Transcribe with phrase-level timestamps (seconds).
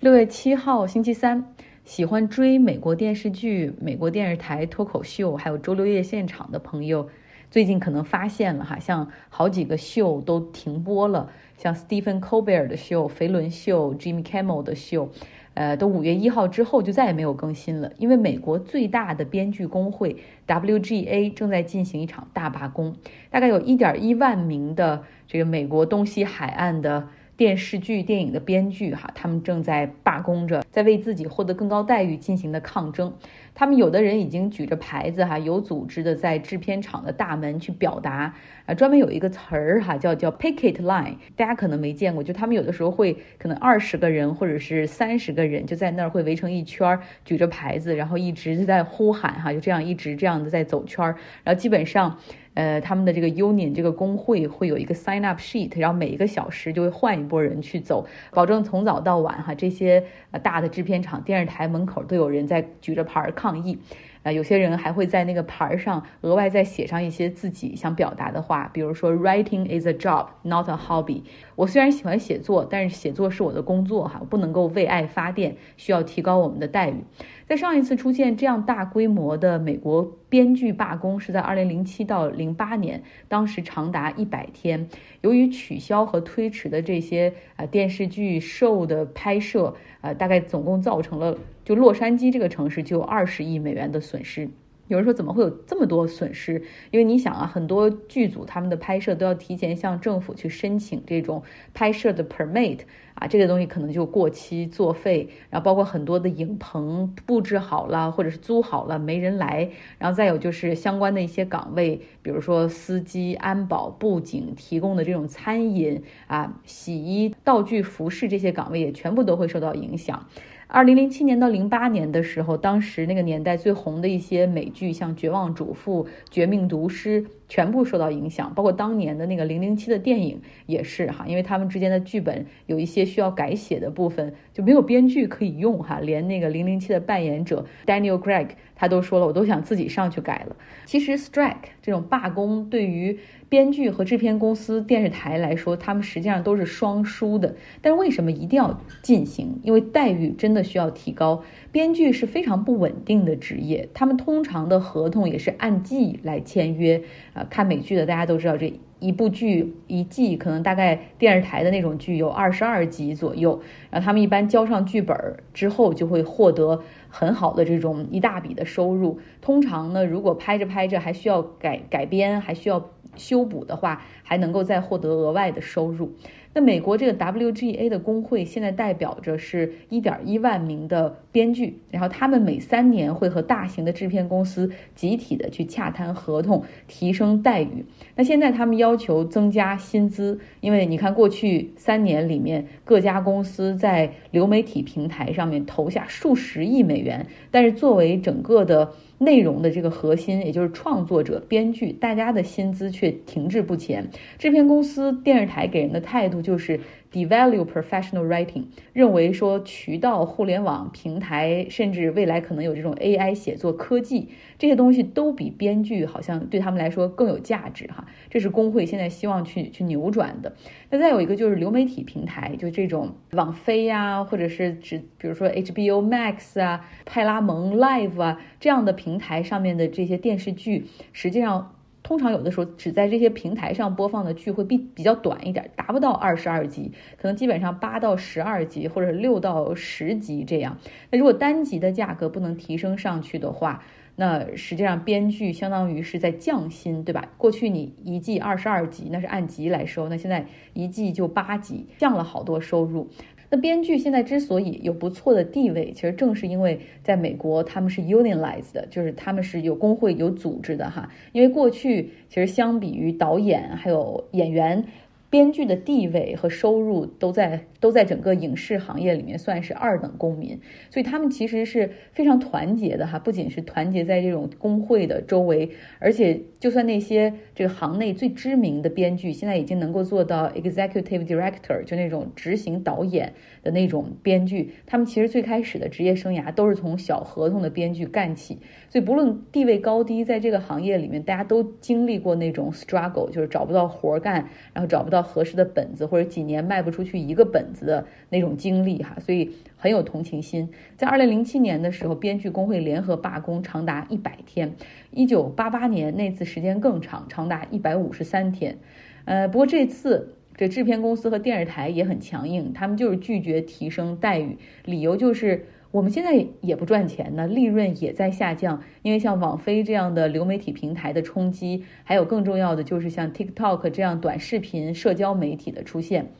[0.00, 1.44] 六月七号，星期三，
[1.84, 7.08] 喜欢追美国电视剧、美国电视台脱口秀，还有周六夜现场的朋友，
[7.50, 15.10] 最近可能发现了哈，像好几个秀都停播了，像 Stephen Colbert 的秀、肥伦秀、Jimmy Kimmel 的秀。
[15.54, 22.94] 呃，都五月一号之后就再也没有更新了，因为美国最大的编剧工会 WGA 正在进行一场大罢工，
[23.30, 27.08] 大概有一点一万名的这个美国东西海岸的。
[27.38, 33.14] 电视剧、电影的编剧，哈，他们正在罢工着，在为自己获得更高待遇进行的抗争。
[33.54, 38.34] 他们有的人已经举着牌子，哈，有组织的在制片厂的大门去表达。
[38.66, 52.18] 啊，专门有一个词儿，哈，叫叫 picket line，大家可能没见过，就他们有的时候会可能二十个人或者是三十个人就在那儿会围成一圈儿，举着牌子，然后一直在呼喊，哈，就这样一直这样的在走圈儿，然后基本上。
[52.58, 63.78] 呃，他们的这个 union 这个工会会有一个 sign up sheet，然后每一个小时就会换一波人去走，保证从早到晚哈，这些呃大的制片厂、电视台门口都有人在举着牌抗议。
[64.24, 71.22] 啊，有些人还会在那个牌上额外再写上一些自己想表达的话，比如说 “Writing is a job, not a hobby”。
[71.54, 77.04] 我虽然喜欢写作，但是写作是我的工作哈，不能够为爱发电，需要提高我们的待遇。
[77.48, 84.86] 在上一次出现这样大规模的美国编剧罢工是在二零零七到零八年，当时长达一百天。
[85.22, 94.50] 由于取消和推迟的这些啊电视剧 show 的拍摄，呃，大概总共造成了就洛杉矶这个城市就有二十亿美元的损失。
[94.88, 96.62] 有人说怎么会有这么多损失？
[96.90, 102.80] 因为你想啊，很多剧组他们的拍摄都要提前向政府去申请这种拍摄的 permit
[103.14, 105.28] 啊，这个东西可能就过期作废。
[105.50, 120.26] 然后包括很多的影棚布置好了或者是租好了没人来，然后再有就是相关的一些岗位，比如说司机、安保、布景提供的这种餐饮啊、洗衣、道具、服饰这些岗位也全部都会受到影响。
[120.70, 127.22] 二零零七年到零八年的时候，当时那个年代最红的一些美剧，像《绝望主妇》《绝命毒师》。
[127.48, 140.56] 全部受到影响，包括当年的那个零零七的电影也是哈，因为他们之间的剧本有一些需要改写的部分，就没有编剧可以用哈，连那个零零七的扮演者 Daniel Craig 他都说了，我都想自己上去改了。
[140.84, 147.56] 其实 strike 这种罢工对于编剧和制片公司、电视台来说，他们实际上都是双输的。
[147.80, 149.58] 但为什么一定要进行？
[149.62, 151.42] 因为待遇真的需要提高。
[151.70, 157.02] 编剧是非常不稳定的职业，他们通常的合同也是按季来签约。
[157.34, 165.16] 啊，看美剧的大家都知道，这一部剧一季可能大概电视台的那种剧有二十二集左右，然后他们一般交上剧本
[165.52, 169.20] 之后就会获得很好的这种一大笔的收入。
[169.40, 176.12] 通常呢，如果拍着拍着还需要改改编，还需要修补的话，还能够再获得额外的收入。
[176.54, 187.84] 那美国这个 WGA 的工会现在代表着是一点一万名的编剧，然后他们每三年会和大型的制片公司集体的去洽谈合同，提升待遇。
[188.16, 198.92] 那现在他们要求增加薪资，因为你看过去三年里面各家公司在流媒体平台上面投下数十亿美元，但是作为整个的。
[199.18, 204.08] 内容的这个核心，也就是创作者、编剧，大家的薪资却停滞不前。
[204.38, 206.80] 制片公司、电视台给人的态度就是。
[207.12, 218.06] Devalue professional writing，认为说渠道、互联网平台，甚至未来可能有这种 AI 写作科技，这些东西都比编剧好像对他们来说更有价值哈。
[218.28, 220.54] 这是工会现在希望去去扭转的。
[220.90, 231.74] 那再有一个就是流媒体平台，就这种网飞呀，或者是指比如说 HBO Max 啊、派拉蒙 Live 啊这样的平台上面的这些电视剧，实际上。
[232.08, 240.78] 通常有的时候只在这些平台上播放的剧会比比较短一点，达不到二十二集，可能基本上八到十二集或者六到十集这样。
[241.10, 243.82] 那如果单集的价格不能提升上去的话，
[244.16, 247.28] 那实际上编剧相当于是在降薪，对吧？
[247.36, 253.06] 过去你一季二十二集，那是按集来收，那现在一季就八集，降了好多收入。
[253.50, 261.10] 那编剧现在之所以有不错的地位，其实正是因为在美国他们是 unionized 的，就是他们是有工会、有组织的哈。
[261.32, 264.84] 因为过去其实相比于导演还有演员。
[265.30, 270.58] 编剧的地位和收入都在都在整个影视行业里面算是二等公民，
[270.90, 288.58] 所以他们其实是非常团结的哈，不仅是团结在这种工会的周围，而且就算那些这个行内最知名的编剧，现在已经能够做到 executive director，就那种执行导演的那种编剧，他们其实最开始的职业生涯都是从小合同的编剧干起，
[288.88, 295.17] 所以不论地位高低，在这个行业里面，大家都经历过那种 struggle，就是找不到活干，然后找不到。
[295.18, 300.70] 到合适的本子，或者几年卖不出去一个本子的那种经历哈，所以很有同情心。
[300.96, 304.76] 在二零零七年的时候，编剧工会联合罢工长达一百天，
[305.10, 308.78] 一九八八年那次时间更长，长达一百五十三天。
[309.24, 315.66] 呃，不过这次这制片公司和电视台也很强硬，他们就是拒绝提升待遇，理由就是。
[315.90, 326.30] 我们现在也不赚钱呢，利润也在下降，因为像网飞这样的流媒体平台的冲击，还有更重要的就是像 TikTok 这样短视频社交媒体的出现，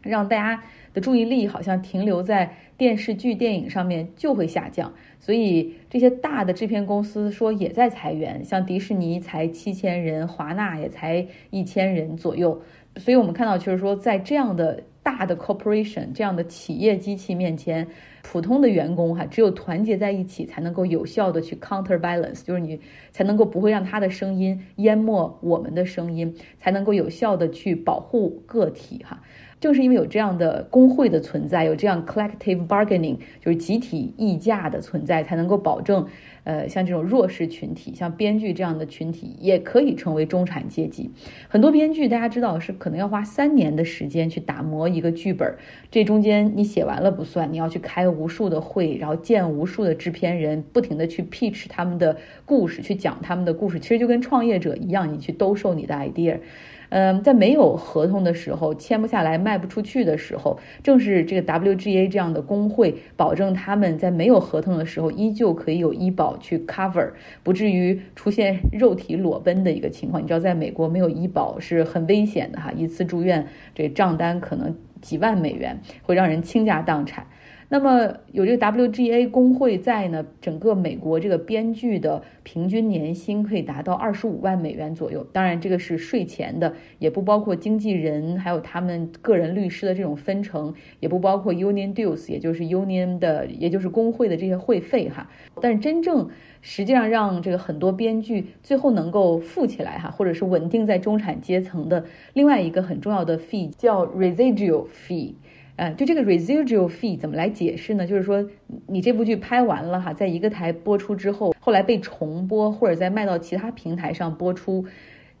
[0.00, 0.62] 让大家
[0.94, 4.94] 的注意力好像停留在电视剧、电影上面就会下降。
[5.20, 12.62] 所以这些大的制片公司说也在裁员，像迪士尼才七千人，华纳也才一千人左右。
[12.96, 17.86] 所以我们看到，就是说在这样的大的 corporation 这样的企业机器面前。
[18.28, 22.80] 普通的员工哈，只有团结在一起，才能够有效的去 counterbalance，就是你
[23.12, 29.22] 才能够不会让他的声音淹没我们的声音，才能够有效的去保护个体哈。
[29.58, 36.06] 正是因为有这样的工会的存在，有这样 collective bargaining，就是集体议价的存在，才能够保证，
[36.44, 41.10] 呃，像这种弱势群体，像编剧这样的群体，也可以成为中产阶级。
[41.48, 45.56] 很多编剧大家知道是可能要花三年的时间去打磨一个剧本，
[45.90, 56.38] 这中间你写完了不算，你要去开无数的会，然后见无数的制片人，不停的去 pitch 他们的故事，去讲他们的故事，其实就跟创业者一样，你去兜售你的 idea。
[56.88, 67.10] 嗯，在没有合同的时候，签不下来、卖不出去的时候，正是这个 WGA 这样的工会保证他们在没有合同的时候，依旧可以有医保去 cover，
[67.42, 70.22] 不至于出现肉体裸奔的一个情况。
[70.22, 77.26] 你知道，在美国没有医保是很危险的哈，一次住院这账单可能几万美元，会让人倾家荡产。
[77.68, 85.26] 那么有这个 WGA 工会在呢，整个美国这个编剧的平均年薪可以达到二十五万美元左右。
[85.32, 95.28] 当然，这个是税前的，也不包括经纪人还有他们个人律师的这种分成，也不包括 union dues，也就是 union 的，也就是工会的这些会费哈。
[95.60, 96.28] 但是真正
[96.62, 105.34] 实际上让这个很多编剧最后能够富起来哈，或者是稳定在中产阶层的另外一个很重要的 fee 叫 residual fee。
[105.76, 108.06] 呃，就这个 residual fee 怎么来解释呢？
[108.06, 108.48] 就是说，
[108.86, 114.86] 你这部剧拍完了哈，在一个台播出之后，后来被重播或者再卖到其他平台上播出，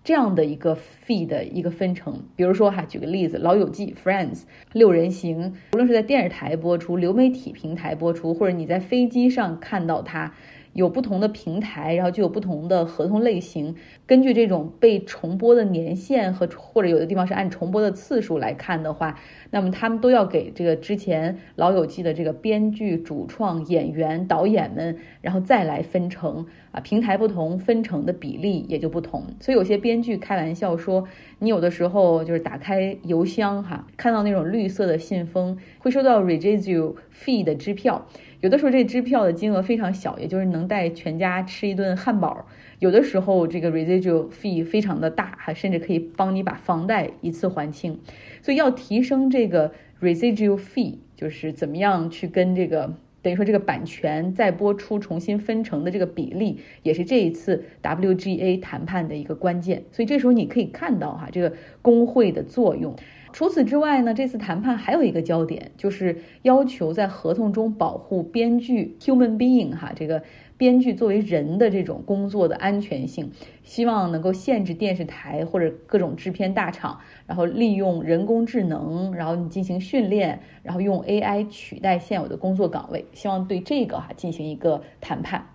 [0.04, 2.22] 这样的一个 fee 的一个分成。
[2.36, 4.42] 比如说哈，举个例子，《老友记》Friends
[4.72, 10.34] 六人行，无论是在电视台播出、流媒体平台播出，或者你在飞机上看到它。
[10.76, 13.74] 有不同的平台，然后就有不同的合同类型。
[14.06, 19.18] 根据这种被重播的年限和或者有的地方是按重播的次数来看的话，
[19.50, 29.24] 那么他们都要给这个之前《老友记》的这个编剧、主创、演员、导演们，然后再来分成啊，平台不同，分成的比例也就不同。
[29.40, 31.08] 所以有些编剧开玩笑说，
[31.38, 35.56] 你有的时候就是打开邮箱哈，看到那种绿色的信封，
[35.86, 38.04] 会收到 residual fee 的支票。
[38.40, 42.44] 有的时候这支票的金额非常小，也就是能带全家吃一顿汉堡。
[42.80, 48.00] 有的时候这个 residual fee 非常的大，哈，甚至可以帮你把房贷一次还清。
[48.42, 52.92] 所以要提升这个 residual fee，就是怎么样去跟这个
[53.22, 59.84] 等于说这个版权再播出重新分成的这个比例，也是这一次 WGA 谈判的一个关键。
[59.92, 62.96] 所以这时候你可以看到哈，这个工会的作用。
[63.36, 70.22] 除此之外呢，这次谈判还有一个焦点，就是要求在合同中保护编剧 human being 哈，这个
[70.56, 73.30] 编剧作为人的这种工作的安全性，
[73.62, 85.48] 希望能够限制电视台或者各种制片大厂，然后利用人工智能，然后你进行训练，然后用 AI 取代现有的工作岗位，希望对这个哈进行一个谈判。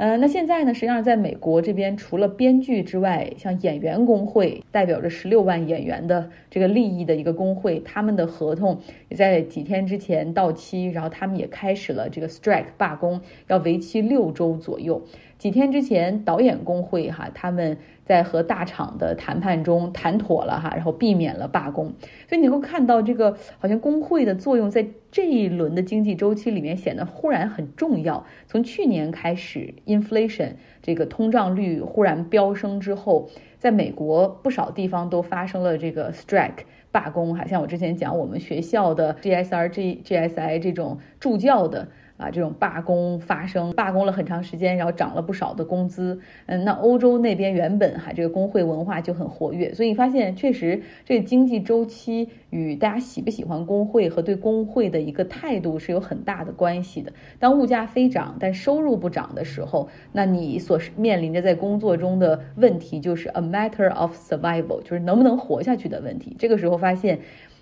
[0.00, 0.72] 呃，那现在呢？
[0.72, 8.80] 实际上，在美国这边，除了编剧之外，像演员工会，代表着十六万演员的这个利益的一个工会，他们的合同
[9.10, 15.02] 也在几天之前到期，然后他们也开始了这个 strike 罢工，要为期六周左右。
[15.40, 21.86] 几天之前，导演工会哈，他们在和大厂的谈判中谈妥了哈，然后避免了罢工。
[22.28, 28.26] 所以你能够看到，这个好像工会的作用在这一轮的经济周期里面显得忽然很重要。
[28.46, 30.50] 从去年开始，inflation
[30.82, 41.88] 这个通胀率忽然飙升之后，在美国不少地方都发生了这个 strike 罢工哈，像我之前讲我们学校的 GSR、G GSI 这种助教的。
[42.20, 46.20] 啊，这种罢工发生，罢工了很长时间，然后涨了不少的工资。
[46.46, 57.10] 嗯，那欧洲那边原本哈这个工会文化就很活跃，所以你发现确实这经济周期与大家喜不喜欢工会和对工会的一个态度是有很大的关系的。
[57.38, 66.36] 当物价飞涨，但收入不涨的时候，那你所面临着在工作中的问题就是 a matter of survival，就是能不能活下去的问题。
[66.38, 67.18] 这个时候发现。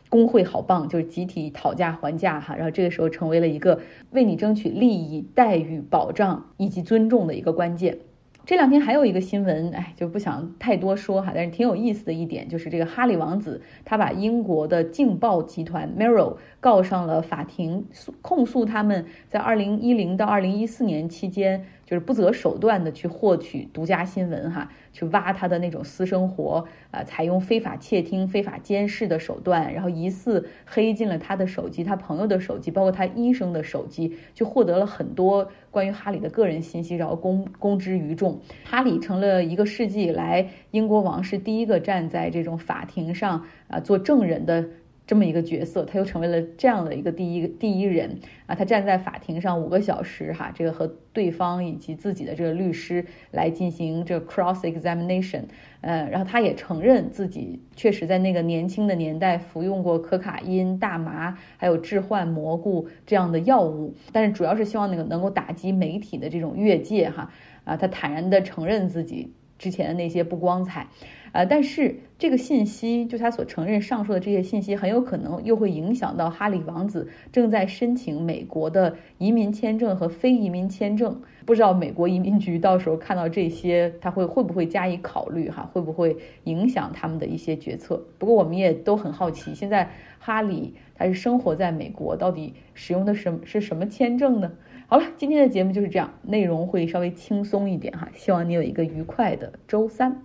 [0.09, 7.99] 工会好棒，就是集体讨价还价哈，然后这个时候成为了一个为你争取利益、待遇、保障以及尊重的一个关键。
[8.47, 21.67] 这两天还有一个新闻，哎，就不想太多说哈，但是挺有意思的一点就是这个哈里王子，他把英国的镜报集团 Mirror 告上了法庭，诉控诉他们在二零一零到二零一四年期间。
[21.89, 38.39] 就是不择手段的去获取独家新闻，哈，去挖他的那种私生活，啊，采用非法窃听、非法监视的手段，然后疑似黑进了他的手机、他朋友的手机，包括他医生的手机，就获得了很多关于哈里的个人信息，然后公公之于众。
[38.65, 44.67] 哈里成了一个世纪以来英国王室第一个站在这种法庭上啊做证人的。
[45.09, 48.21] 这么一个角色，他又成为了这样的一个第一第一人。
[48.47, 48.55] 啊！
[48.55, 55.43] 他站在法庭上五个小时，哈，这个和对方以及自己的这个律师来进行这 cross examination，
[55.83, 67.31] 呃，然后他也承认自己确实在那个年轻的年代服用过可卡因、大麻还有致幻蘑菇这样的药物，但是主要是希望那个能够打击媒体的这种越界，哈。
[67.65, 70.89] 啊，他坦然的承认自己之前的那些不光彩。
[71.33, 81.21] 呃，但是这个信息，就他所承认上述的这些信息，很有可能又会影响到哈里王子正在申请美国的移民签证和非移民签证。
[81.45, 85.51] 不知道美国移民局到时候看到这些，他会会不会加以考虑？
[85.51, 88.03] 哈，会不会影响他们的一些决策？
[88.19, 94.53] 不过我们也都很好奇，现在哈里他是生活在美国，到底使用的什是什么签证呢？
[94.91, 100.23] 好了，今天的节目就是这样，内容会稍微轻松一点哈，希望你有一个愉快的周三。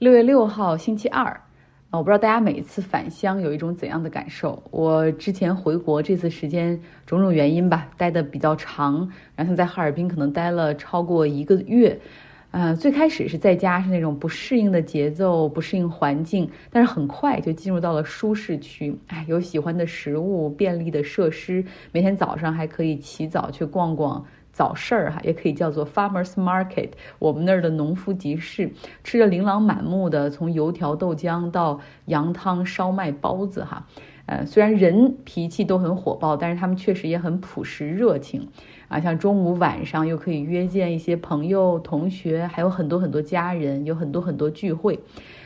[0.00, 1.26] 六月六号，星期二，
[1.90, 4.60] 啊，我不知道大家每一次返乡有一种怎样的感受。
[4.72, 12.00] 我之前回国这次时间，种种原因吧，待的比较长，然后在哈尔滨可能待了超过一个月。
[12.52, 18.94] 呃，最开始是在家是那种不适应的节奏，不适应环境，但是很快就进入到了舒适区。
[19.06, 24.22] 哎，有喜欢的食物，便利的设施，每天早上还可以起早去逛逛。
[24.52, 28.70] 早市儿哈，也可以叫做 farmers market，我们那儿的农夫集市，
[29.02, 33.86] 吃着琳琅满目的从油条、豆浆到羊汤、烧麦、包子哈。
[34.26, 38.48] 呃，虽然人脾气都很火爆，但是他们确实也很朴实热情
[38.88, 39.00] 啊。
[39.00, 44.98] 像中午、晚上又可以约见一些朋友、同学，还有很多很多家人，有很多很多聚会。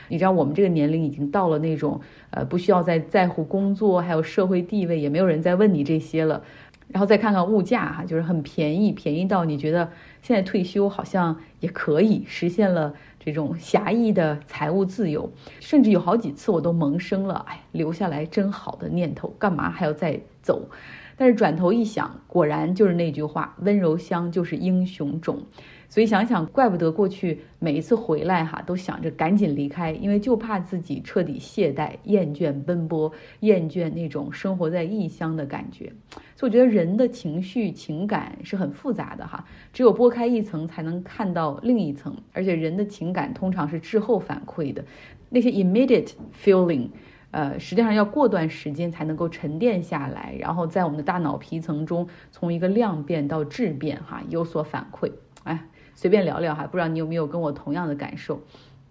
[0.09, 6.42] 你知道，我们这个年龄已经到了那种呃，不需要再在乎工作，还有社会地位，也没有人在问你这些了。
[6.88, 9.90] 然后再看看物价哈，就是很便宜，便宜到你觉得
[10.23, 20.69] 现在退休好像也可以实现了这种狭义的财务自由，甚至有好几次我都萌生了哎留下来真好的念头，干嘛还要再走？
[21.16, 25.45] 但是转头一想，果然就是那句话，温柔乡就是英雄冢。
[25.88, 35.90] 所以想想，怪不得过去每一次回来哈，都想着赶紧离开，因为就怕自己彻底懈怠、厌倦奔波、厌倦那种生活在异乡的感觉。
[36.35, 42.14] 所以我觉得人的情绪、情感是很复杂的哈，只有拨开一层才能看到另一层。
[42.33, 44.85] 而且人的情感通常是滞后反馈的，
[45.31, 46.11] 那些 immediate
[46.45, 46.88] feeling，
[47.31, 55.11] 呃，实际上要过段时间才能够沉淀下来，然后在我们的大脑皮层中从一个量变到质变哈有所反馈。
[55.45, 55.64] 哎。
[55.96, 58.40] 随便聊聊哈，不知道你有没有跟我同样的感受？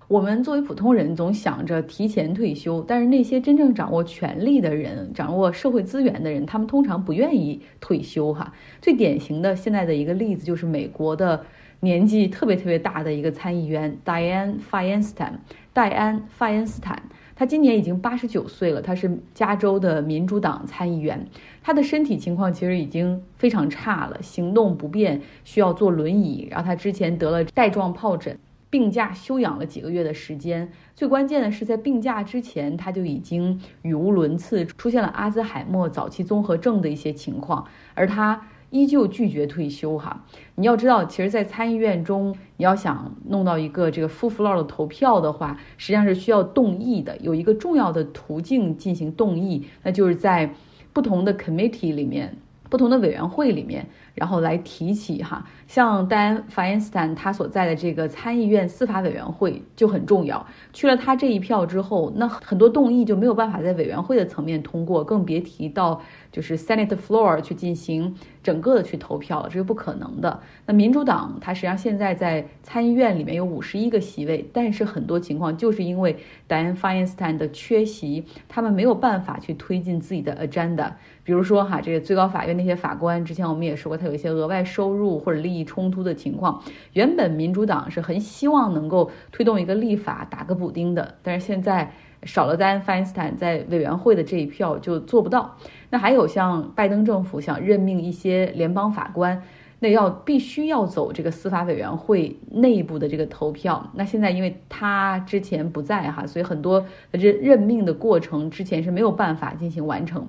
[0.07, 8.53] 我们作为普通人，总想着提前退休，但是那些真正掌握权力的人、掌握社会资源的人，他们通常不愿意退休哈。
[8.81, 11.45] 最典型的现在的一个例子就是美国的
[11.79, 15.33] 年纪特别特别大的一个参议员 Diane Feinstein，
[15.74, 17.01] 戴安·法恩斯坦。
[17.36, 21.27] 他今年已经八十九岁了，他是加州的民主党参议员。
[21.62, 26.48] 他的身体情况其实已经非常差了，行动不便，需要坐轮椅。
[26.50, 28.39] 然后他之前得了带状疱疹，
[28.70, 30.72] 病假休养了几个月的时间。
[30.96, 38.48] 最关键的是，在病假之前，他就已经语无伦次，出现了阿兹海默早期综合症的一些情况，而他。
[38.75, 47.15] 依旧拒绝退休哈，你要知道，其实，在参议院中，你要想弄到一个这个 full floor 的投票的话，实际上是需要动议的。
[47.20, 50.53] 有一个重要的途径进行动议，那就是在
[50.91, 52.36] 不同的 committee 里面、
[52.70, 55.45] 不同的委员会里面，然后来提起哈。
[55.67, 66.01] 像戴安·法恩斯坦他所在的这个参议院司法委员会就很重要，去了他这一票之后，那很多动议就没有办法在委员会的层面通过，更别提到。
[66.31, 70.41] 就是 Senate floor 去进行整个的去投票了，这是不可能的。
[70.65, 76.17] 那民主党它实际上现在在参议院里面有五十一个席位，但是很多情况就是因为
[76.50, 80.91] Dianne Feinstein 的缺席，他们没有办法去推进自己的 agenda。
[81.24, 86.63] 比如说哈，这个最高法院那些法官，之前我们也说过，他有一些额外收入或者利益冲突的情况。
[86.93, 91.91] 原本民主党是很希望能够推动一个立法打个补丁的，但是现在。
[92.24, 95.57] 少了 Dan Feinstein 在委员会的这一票就做不到。
[95.91, 99.43] 那还有像拜登政府想任命一些联邦法官，
[99.77, 103.91] 那要必须要走这个司法委员会内部的这个投票。
[103.93, 110.27] 那现在因为他之前不在哈，所以很多任任命的过程之前是没有办法进行完成。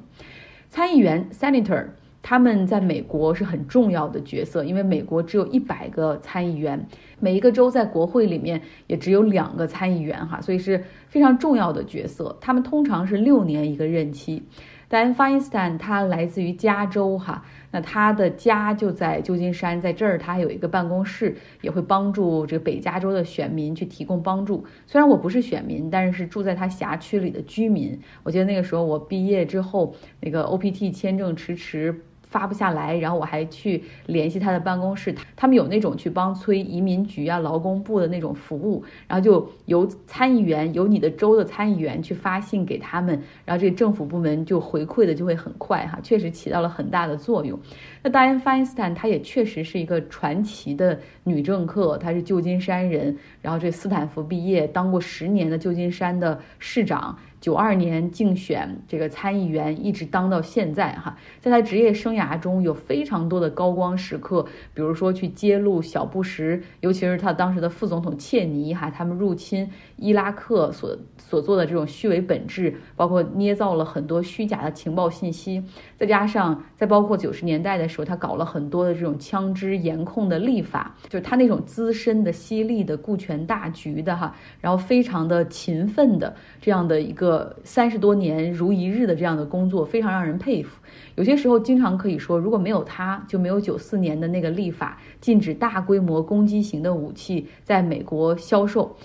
[0.68, 1.87] 参议员 Senator。
[2.28, 6.85] 他们在美国是很重要的角色，因为美国只有一百个参议员，
[7.21, 12.37] 每一个州在国会里面也只有两个参议员哈，所以是非常重要的角色。
[12.40, 14.42] 他们通常是六年一个任期。
[14.88, 24.64] 但 Feinstein 他来自于加州哈，那他的家就在旧金山，在这儿他还有一个办公室，也会帮助这个北加州的选民去提供帮助。
[24.85, 28.00] 虽然我不是选民，但是是住在他辖区里的居民。
[28.25, 32.02] 我记得那个时候我毕业之后，那个 OPT 签证迟迟。
[32.37, 47.59] 发不下来，然后我还去联系他的办公室，他们有那种去帮催移民局啊、劳工部的那种服务，然后就由参议员、由你的州的参议员去发信给他们，然后这政府部门就回馈的就会很快哈，确实起到了很大的作用。
[48.02, 57.16] 那 Dianne Feinstein 她也确实是一个传奇的女政客，她是旧金山人，然后这斯坦福毕业，当过十年的旧金山的市长。
[57.47, 75.62] 九二年竞选这个参议员，一直当到现在哈，在他职业生涯中有非常多的高光时刻，比如说去揭露小布什，尤其是他当时的副总统切尼哈，他们入侵伊拉克所所做的这种虚伪本质，包括捏造了很多虚假的情报信息，
[75.97, 87.36] 再加上再包括九十年代的时候，他搞了很多的这种枪支严控的立法，就是他那种资深的、犀利的、顾全大局的哈，然后非常的勤奋的这样的一个。
[87.64, 90.81] 三十多年如一日的这样的工作，非常让人佩服。
[91.14, 98.97] 有些时候，经常可以说，如果没有他，就没有九四年的那个立法，禁止大规模攻击型的武器在美国销售。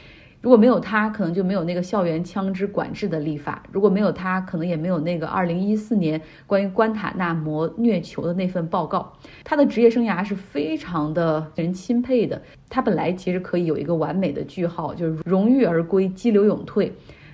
[0.42, 9.14] 如果没有他，可能就没有那个校园枪支管制的立法；如果没有他，可能也没有那个二零一四年关于关塔那摩虐囚的那份报告。
[9.44, 12.42] 他的职业生涯是非常的人钦佩的。
[12.70, 16.92] 他本来其实可以有一个完美的句号，就是荣誉而归，激流勇退。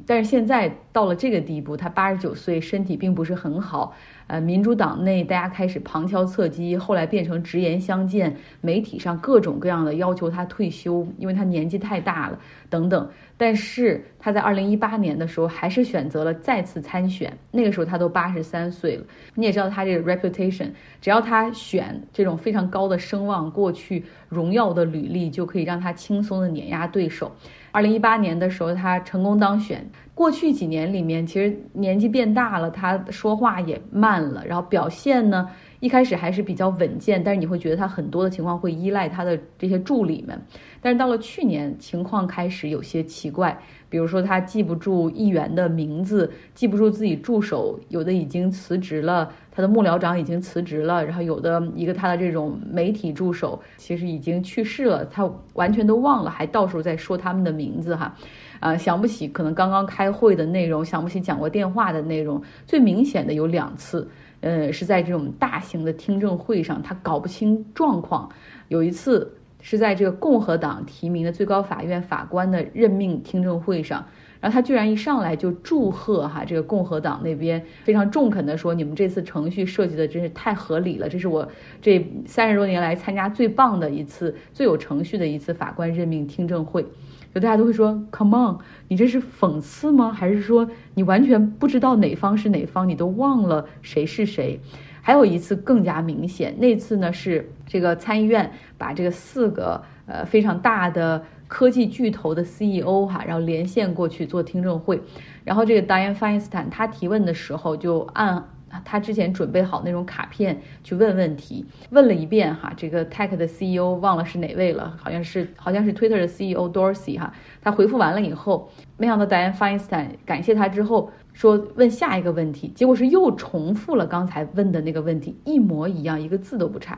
[0.08, 3.94] 但是现在到了这个地步，他八十九岁，身体并不是很好。
[4.28, 12.40] 呃，民主党内大家开始旁敲侧击，后来变成直言相见，媒体上各种各样的要求他退休，因为他年纪太大了
[12.70, 13.10] 等等。
[13.38, 17.32] 但是他在二零一八年的时候，还是选择了再次参选。
[17.52, 19.04] 那个时候他都八十三岁了。
[19.36, 27.32] 你也知道他这个 reputation，只要他选这种非常高的声望，过去荣耀的履历，就可以让他轻松的碾压对手。
[27.72, 29.88] 二零一八年的时候，他成功当选。
[30.14, 35.48] 过去几年里面，其实年纪变大了，他说话也慢了，然后表现呢，
[35.80, 40.40] 一开始还是比较稳健，但是你会觉得他很多的情况会依赖他的这些助理们。
[40.82, 43.58] 但是到了去年，情况开始有些奇怪，
[43.90, 58.16] 比如说他记不住议员的名字，记不住自己助手，有的已经辞职了，他的幕僚长已经辞职了，然后有的一个他的这种媒体助手其实已经去世了，他完全都忘了，还到时候再说他们的名字哈。
[58.60, 62.42] 啊，想不起可能刚刚开会的内容，想不起讲过电话的内容。
[62.66, 64.10] 最明显的有两次，
[64.42, 68.30] 呃，是在这种大型的听证会上，他搞不清状况。
[68.68, 74.06] 有一次是在这个共和党提名的最高法院法官的任命听证会上。
[74.40, 81.48] 然后他居然一上来就祝贺哈，这个共和党那边非常中肯的说，你们这次程序设计的真是太合理了，这是我
[81.82, 86.86] 这三十多年来参加最棒的一次、最有程序的一次法官任命听证会。
[87.34, 90.12] 就大家都会说，Come on，你这是讽刺吗？
[90.12, 94.60] 还是说你完全不知道哪方是哪方，你都忘了谁是谁？
[95.02, 101.24] 还有一次更加明显，那次呢是这个参议院把这个四个呃非常大的。
[101.48, 105.02] 科技巨头的 CEO 哈，然后连线过去做听证会，
[105.44, 108.44] 然后这个 Diane Feinstein 他提问的时候就按
[108.84, 126.98] 他之前准备好那种卡片去问问题，问了一遍哈，这个 Tech 的 CEO 忘了是哪位了，好像是好像是 Twitter 的 CEO Dorsey 哈，他回复完了以后，没想到 Dianne Feinstein 感谢他之后说问下一个问题，结果是又重复了刚才问的那个问题，一模一样，一个字都不差。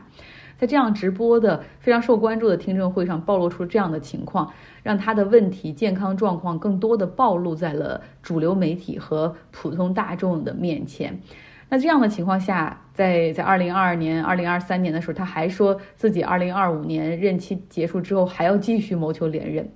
[0.57, 11.19] 在这样直播的非常受关注的听证会上，暴露出这样的情况，让他的问题、健康状况更多的暴露在了主流媒体和普通大众的面前。
[11.67, 19.69] 那这样的情况下，在在二零二二年、二零二三年的时候，他还说自己二零二五年任期结束之后还要继续谋求连任。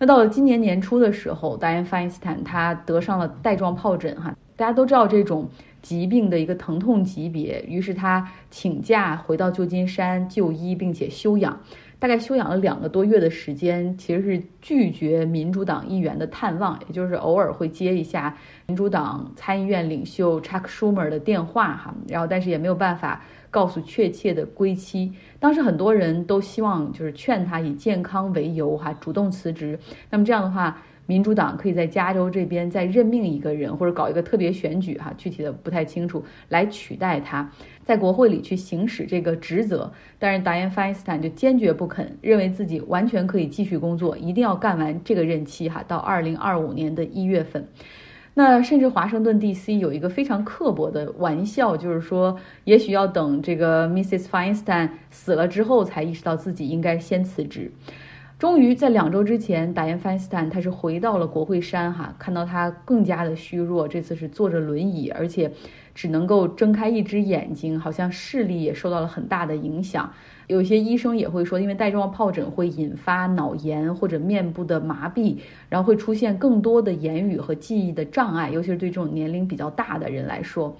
[0.00, 5.46] 那到了今年年初的时候，达恩·费因斯坦他得上了带状疱疹，哈，大家都知道这种
[5.82, 11.60] 疾病的一个疼痛级别，于是他请假回到旧金山就医，并且休养。
[12.00, 18.36] 大概休养了两个多月的时间，其实是拒绝民主党议员的探望，也就是偶尔会接一下
[18.66, 25.12] 民主党参议院领袖 Chuck Schumer 的电话哈，然后但是也没有办法告诉确切的归期。
[25.38, 30.76] 当时很多人都希望就是劝他以健康为由哈主动辞职，那么这样的话。
[31.10, 37.50] 民主党可以在加州这边再任命一个人，或者搞一个特别选举，哈，具体的不太清楚，来取代他，
[37.82, 39.92] 在国会里去行使这个职责。
[40.20, 47.66] 但是达恩·费因斯坦就坚决不肯，认为自己完全可以继续工作，一定要干完这个任期，哈，到二零二五年的一月份。
[48.34, 49.78] 那甚至华盛顿 D.C.
[49.78, 54.26] 有一个非常刻薄的玩笑，就是说，也许要等这个 Mrs.
[54.28, 57.72] Feinstein 死了之后，才意识到自己应该先辞职。
[58.40, 65.52] 终于在两周之前，达恩·费斯坦他是回到了国会山哈，看到他更加的虚弱，这次是坐着轮椅，而且
[65.94, 70.10] 只能够睁开一只眼睛，好像视力也受到了很大的影响。
[70.46, 75.36] 有些医生也会说，因为带状疱疹会引发脑炎或者面部的麻痹，
[75.68, 80.74] 然后会出现更多的言语和记忆的障碍，尤其是对这种年龄比较大的人来说。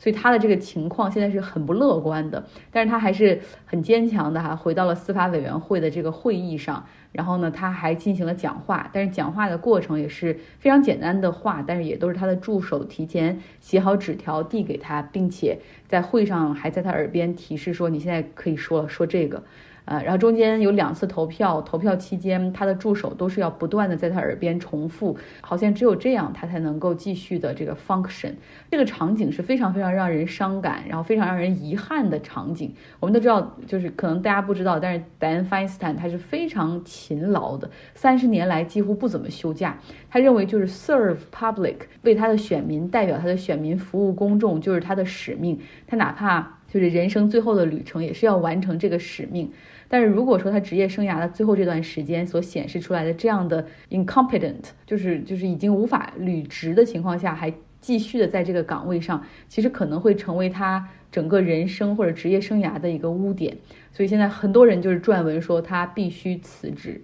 [0.00, 19.42] 所以他的这个情况现在是很不乐观的，但是他还是很坚强的哈，回到了司法委员会的这个会议上，然后呢，他还进行了讲话，但是讲话的过程也是非常简单的话，但是也都是他的助手提前写好纸条递给他，并且在会上还在他耳边提示说：“你现在可以说说这个。”
[19.84, 28.32] 呃，然后中间有两次投票，投票期间他的助手都是要不断的在他耳边重复，好像只有这样他才能够继续的这个 function。
[28.70, 32.72] 这个场景是非常非常让人伤感，然后非常让人遗憾的场景。
[33.00, 39.78] 我们都知道，就是可能大家不知道，但是戴恩·费因斯坦他是非常勤劳的，三十年来几乎不怎么休假。
[40.08, 45.58] 他认为就是 serve public，为他的选民代表他的选民服务公众，就是他的使命。
[45.86, 49.50] 他哪怕就是人生最后的旅程，也是要完成这个使命。
[49.88, 63.56] 但是如果说他职业生涯的最后这段时间所显示出来的这样的 incompetent，就是就是已经无法履职的情况下，还继续的在这个岗位上，其实可能会成为他整个人生或者职业生涯的一个污点。
[63.90, 67.02] 所以现在很多人就是撰文说他必须辞职，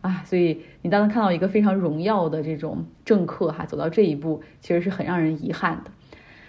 [0.00, 5.90] 啊，所以你当看到一个非常荣耀的这种政客哈走到这一步，其实是很让人遗憾的。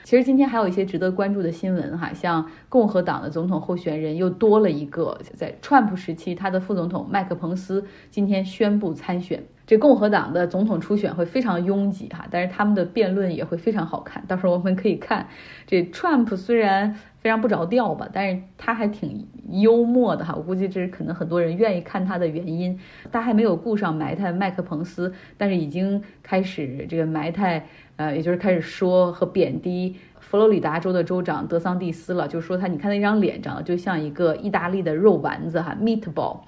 [0.05, 9.43] 其实今天还有一些值得关注的新闻哈，像共和党的总统候选人又多了一个，在川普时期，他的副总统麦克彭斯今天宣布参选。
[9.67, 14.23] 这共和党的总统初选会非常拥挤哈，但是他们的辩论也会非常好看。
[14.27, 15.27] 到时候我们可以看，
[15.65, 20.35] 这 Trump 虽然非常不着调吧，但是他还挺幽默的哈。
[20.35, 22.79] 我估计这是可能很多人愿意看他的原因。
[23.11, 27.65] 他还没有顾上埋汰麦克彭斯，但是已经开始这个埋汰。
[27.97, 36.39] 呃，也就是开始说和贬低佛罗里达州的州长德桑蒂斯了，就说他，你看那张脸长得就像一个意大利的肉丸子哈，meatball。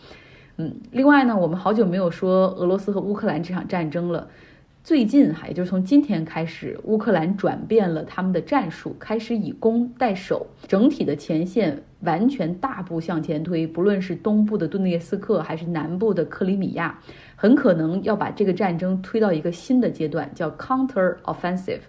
[0.59, 4.27] 嗯，另外呢，我们好久没有说俄罗斯和乌克兰这场战争了。
[4.83, 13.67] 最近哈，也就是从今天开始，乌克兰转变了他们的战术，开始以攻代守，整体的前线完全大步向前推。
[13.67, 16.97] 不论是东部的顿涅斯克，还是南部的克里米亚，
[17.35, 21.81] 很可能要把这个战争推到一个新的阶段，叫 counter offensive，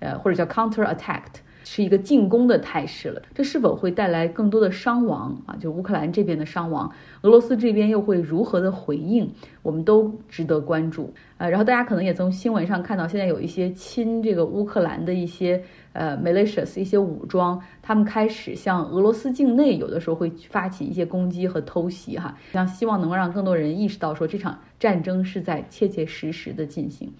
[0.00, 1.42] 呃，或者叫 counter attacked。
[1.70, 5.54] 是一个进攻的态势了，这是否会带来更多的伤亡啊？
[5.60, 9.30] 就乌克兰这边的伤亡，俄罗斯这边又会如何的回应？
[9.62, 27.12] 我们都值得关注呃，然后大家可能也从新闻上看到，现在有一些亲这个乌克兰的一些呃 militias 一些武装，他们开始向俄罗斯境内有的时候会发起一些攻击和偷袭哈，像希望能够让更多人意识到说这场战争是在切切实实的进行。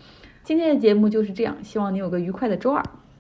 [0.43, 2.83] 今天的节目就是这样，希望你有个愉快的周二。